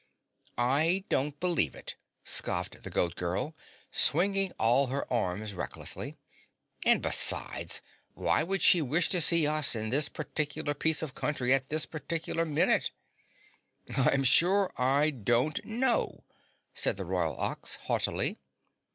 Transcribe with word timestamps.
"I 0.57 1.03
don't 1.09 1.39
believe 1.39 1.75
it," 1.75 1.95
scoffed 2.23 2.81
the 2.81 2.89
Goat 2.89 3.15
Girl, 3.15 3.55
swinging 3.91 4.51
all 4.53 4.87
her 4.87 5.05
arms 5.13 5.53
recklessly, 5.53 6.17
"and 6.83 7.03
besides, 7.03 7.83
why 8.15 8.41
would 8.41 8.63
she 8.63 8.81
wish 8.81 9.09
to 9.09 9.21
see 9.21 9.45
us 9.45 9.75
and 9.75 9.93
this 9.93 10.09
particular 10.09 10.73
piece 10.73 11.03
of 11.03 11.13
country 11.13 11.53
at 11.53 11.69
this 11.69 11.85
particular 11.85 12.45
minute?" 12.45 12.89
"I'm 13.95 14.23
sure 14.23 14.71
I 14.75 15.11
don't 15.11 15.63
know," 15.63 16.23
said 16.73 16.97
the 16.97 17.05
Royal 17.05 17.37
Ox 17.39 17.75
haughtily. 17.83 18.39